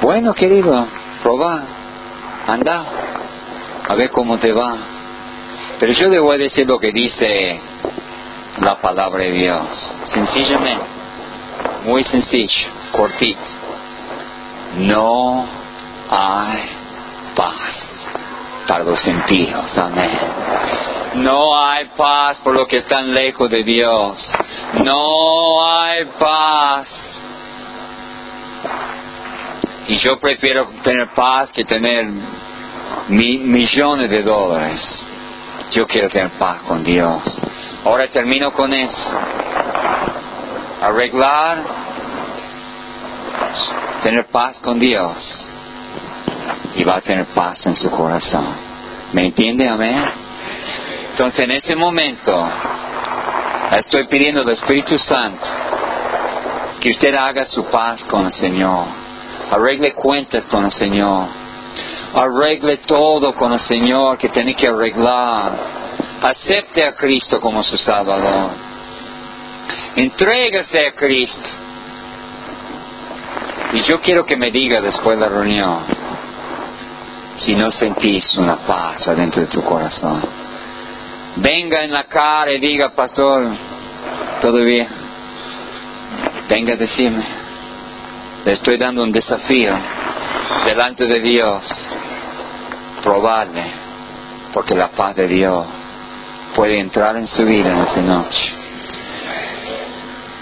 [0.00, 0.86] Bueno, querido,
[1.22, 1.62] probá,
[2.46, 2.84] anda,
[3.88, 4.76] a ver cómo te va.
[5.78, 7.60] Pero yo le voy a decir lo que dice
[8.60, 10.84] la palabra de Dios, sencillamente,
[11.84, 13.64] muy sencillo, cortito
[14.76, 15.46] no
[16.10, 16.68] hay
[17.36, 17.90] paz
[18.66, 19.76] para los sentidos.
[19.78, 20.18] Amén.
[21.14, 24.30] No hay paz por lo que están lejos de Dios.
[24.82, 26.88] No hay paz.
[29.86, 32.06] Y yo prefiero tener paz que tener
[33.08, 35.06] millones de dólares.
[35.70, 37.22] Yo quiero tener paz con Dios.
[37.84, 39.10] Ahora termino con eso.
[40.80, 41.64] Arreglar,
[44.02, 45.46] tener paz con Dios.
[46.76, 48.46] Y va a tener paz en su corazón.
[49.12, 49.68] ¿Me entiende?
[49.68, 50.04] Amén.
[51.10, 52.50] Entonces en ese momento
[53.78, 55.46] estoy pidiendo al Espíritu Santo
[56.80, 58.86] que usted haga su paz con el Señor.
[59.50, 61.28] Arregle cuentas con el Señor.
[62.14, 65.52] Arregle todo con el Señor que tiene que arreglar.
[66.22, 68.73] Acepte a Cristo como su Salvador.
[69.96, 71.48] Entrégase a Cristo.
[73.72, 76.04] Y yo quiero que me diga después de la reunión
[77.36, 80.22] si no sentís una paz adentro de tu corazón.
[81.36, 83.48] Venga en la cara y diga, pastor,
[84.52, 84.88] bien.
[86.48, 87.24] Venga a decirme.
[88.44, 89.74] Le estoy dando un desafío
[90.66, 91.62] delante de Dios.
[93.02, 93.64] Probarle,
[94.52, 95.66] porque la paz de Dios
[96.54, 98.63] puede entrar en su vida en esta noche.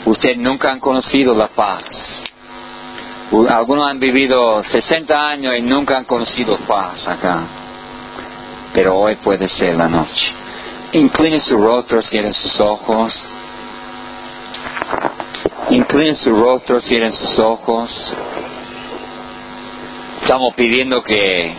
[0.05, 2.23] Usted nunca han conocido la paz.
[3.49, 7.45] Algunos han vivido 60 años y nunca han conocido paz acá.
[8.75, 10.33] Pero hoy puede ser la noche.
[10.93, 13.29] Incline su rostro, cierren sus ojos.
[15.71, 18.15] Incline su rostro, cierren sus ojos.
[20.23, 21.55] Estamos pidiendo que,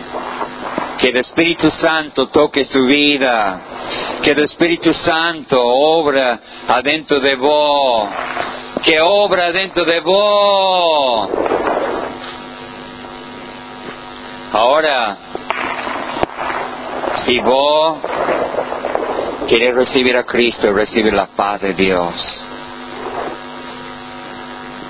[1.04, 3.60] que el Espíritu Santo toque su vida,
[4.22, 8.08] que el Espíritu Santo obra adentro de vos,
[8.82, 11.28] que obra dentro de vos.
[14.50, 15.18] Ahora,
[17.26, 17.98] si vos
[19.46, 22.46] querés recibir a Cristo, recibir la paz de Dios.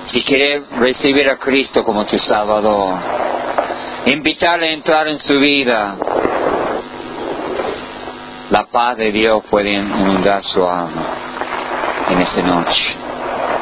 [0.05, 2.99] Si quieres recibir a Cristo como tu Salvador,
[4.05, 5.95] invitarle a entrar en su vida,
[8.49, 11.05] la paz de Dios puede inundar su alma
[12.09, 12.95] en esa noche.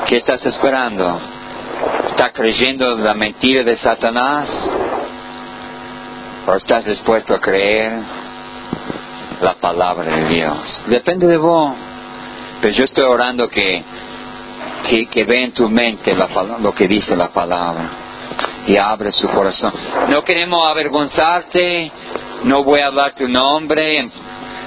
[0.06, 1.20] ¿Qué estás esperando?
[2.10, 4.50] ¿Estás creyendo la mentira de Satanás?
[6.46, 7.94] ¿O estás dispuesto a creer
[9.42, 10.84] la palabra de Dios?
[10.88, 11.74] Depende de vos.
[12.62, 13.84] Pero yo estoy orando que,
[14.90, 16.14] que, que en tu mente
[16.60, 18.03] lo que dice la palabra
[18.68, 19.74] y abre su corazón.
[20.10, 21.92] No queremos avergonzarte,
[22.44, 24.12] no voy a hablar tu nombre en,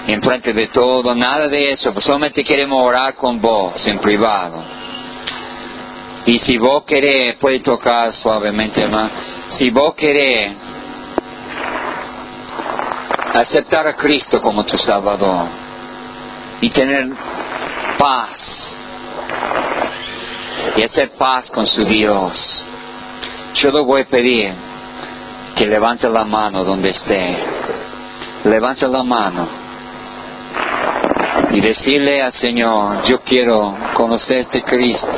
[0.09, 1.93] en frente de todo, nada de eso.
[2.01, 4.63] Solamente queremos orar con vos en privado.
[6.27, 9.11] Y si vos querés, puede tocar suavemente, hermano.
[9.51, 10.53] Si vos querés
[13.39, 15.47] aceptar a Cristo como tu Salvador
[16.61, 17.11] y tener
[17.99, 18.73] paz
[20.77, 22.65] y hacer paz con su Dios,
[23.59, 24.53] yo le voy a pedir
[25.55, 27.37] que levante la mano donde esté.
[28.45, 29.67] Levante la mano
[31.51, 35.09] y decirle al Señor, yo quiero conocer este Cristo,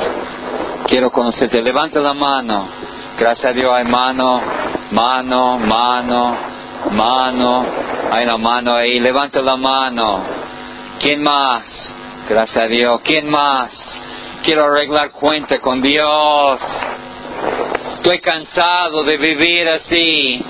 [0.87, 1.61] quiero conocerte.
[1.61, 2.67] Levante la mano.
[3.17, 4.41] Gracias a Dios hay mano,
[4.91, 6.37] mano, mano,
[6.91, 7.65] mano.
[8.11, 8.99] Hay una mano ahí.
[8.99, 10.23] Levante la mano.
[10.99, 11.93] ¿Quién más?
[12.27, 13.01] Gracias a Dios.
[13.03, 13.71] ¿Quién más?
[14.43, 16.61] Quiero arreglar cuenta con Dios.
[18.01, 20.41] Estoy cansado de vivir así.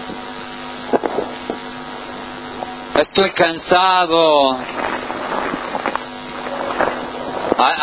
[3.02, 4.56] Estoy cansado.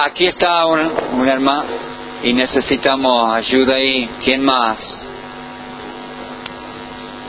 [0.04, 1.64] Aquí está un, hermano
[2.22, 4.08] y necesitamos ayuda ahí.
[4.24, 4.78] ¿Quién más?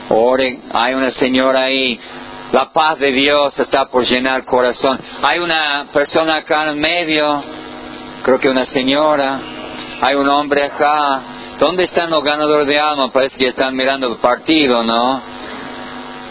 [0.08, 1.98] Ore, hay una señora ahí.
[2.52, 4.96] La paz de Dios está por llenar el corazón.
[5.28, 7.42] Hay una persona acá en medio,
[8.22, 9.40] creo que una señora.
[10.00, 11.34] Hay un hombre acá.
[11.58, 13.10] ¿Dónde están los ganadores de alma?
[13.10, 15.20] Parece que están mirando el partido, ¿no?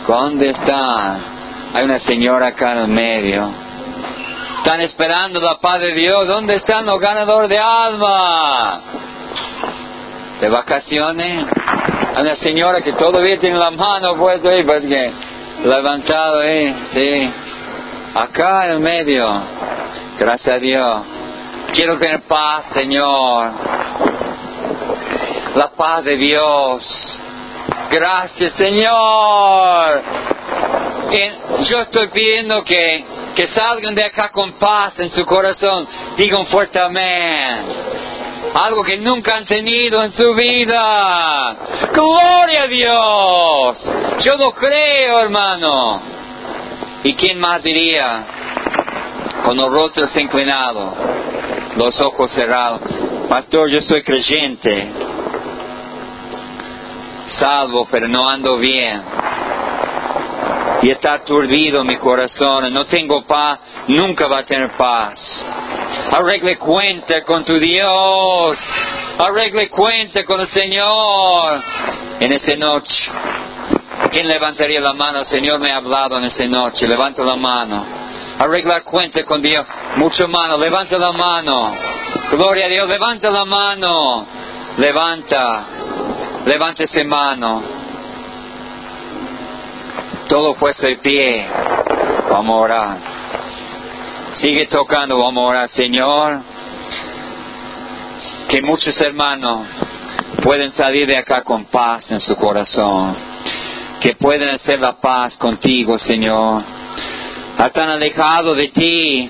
[0.07, 1.19] ¿Dónde están?
[1.73, 3.49] Hay una señora acá en el medio.
[4.57, 6.27] Están esperando la paz de Dios.
[6.27, 8.79] ¿Dónde están los ganadores de alma?
[10.39, 11.45] ¿De vacaciones?
[12.15, 15.11] Hay una señora que todavía tiene la mano puesta ahí, pues que
[15.65, 17.33] levantado ahí, sí.
[18.15, 19.27] Acá en el medio.
[20.17, 21.01] Gracias a Dios.
[21.73, 23.51] Quiero tener paz, Señor.
[25.57, 27.19] La paz de Dios.
[27.89, 30.03] Gracias, Señor.
[31.63, 33.03] yo estoy pidiendo que,
[33.35, 35.87] que salgan de acá con paz en su corazón.
[36.15, 37.65] Digan fuerte amén.
[38.53, 41.55] Algo que nunca han tenido en su vida.
[41.91, 43.93] Gloria a Dios.
[44.19, 46.01] Yo lo creo, hermano.
[47.03, 48.37] ¿Y quién más diría?
[49.47, 50.93] con los rostros inclinados,
[51.77, 52.81] los ojos cerrados.
[53.29, 54.89] Pastor, yo soy creyente,
[57.39, 59.01] salvo, pero no ando bien.
[60.81, 65.43] Y está aturdido mi corazón, no tengo paz, nunca va a tener paz.
[66.15, 68.59] Arregle cuenta con tu Dios,
[69.17, 71.63] arregle cuenta con el Señor
[72.19, 73.11] en esa noche.
[74.11, 75.19] ¿Quién levantaría la mano?
[75.19, 76.87] El Señor me ha hablado en esa noche.
[76.87, 77.85] Levanta la mano.
[78.39, 79.65] Arreglar cuenta con Dios.
[79.97, 80.57] Mucho mano.
[80.57, 81.75] Levanta la mano.
[82.31, 82.87] Gloria a Dios.
[82.87, 84.27] Levanta la mano.
[84.77, 85.65] Levanta.
[86.47, 87.63] Levanta esa mano.
[90.27, 91.47] Todo puesto de pie.
[92.29, 92.97] Vamos a orar.
[94.37, 95.17] Sigue tocando.
[95.17, 96.39] Vamos a orar, Señor.
[98.47, 99.67] Que muchos hermanos
[100.41, 103.37] pueden salir de acá con paz en su corazón
[103.99, 106.63] que pueden hacer la paz contigo, Señor.
[107.57, 109.29] Están alejados de ti,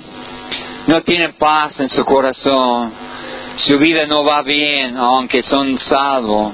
[0.87, 2.91] no tienen paz en su corazón,
[3.55, 6.53] su vida no va bien, aunque son salvos.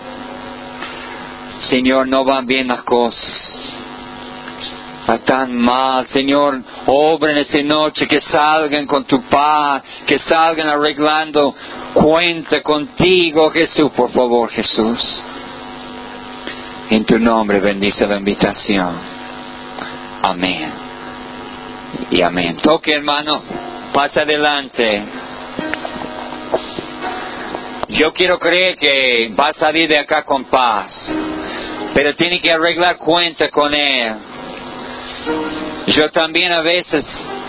[1.70, 3.54] Señor, no van bien las cosas.
[5.08, 11.54] Están mal, Señor, obra en esta noche, que salgan con tu paz, que salgan arreglando
[11.94, 15.24] cuenta contigo, Jesús, por favor, Jesús.
[16.90, 18.96] En tu nombre bendice la invitación.
[20.24, 20.72] Amén.
[22.10, 22.58] Y amén.
[22.58, 23.42] Toque hermano,
[23.94, 25.04] pasa adelante.
[27.90, 30.92] Yo quiero creer que va a salir de acá con paz,
[31.94, 34.14] pero tiene que arreglar cuenta con Él.
[35.88, 37.06] Yo también a veces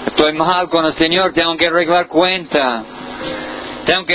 [0.07, 2.85] estoy mal con el Señor, tengo que arreglar cuenta.
[3.85, 4.03] Tengo que